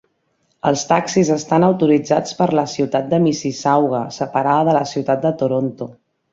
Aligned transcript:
Els 0.69 0.85
taxis 0.91 1.29
estan 1.35 1.65
autoritzats 1.67 2.37
per 2.41 2.49
la 2.61 2.65
ciutat 2.73 3.13
de 3.13 3.21
Mississauga, 3.27 4.03
separada 4.19 4.67
de 4.71 4.77
la 4.81 4.85
ciutat 4.97 5.25
de 5.29 5.37
Toronto. 5.45 5.93